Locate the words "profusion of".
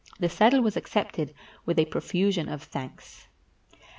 1.85-2.63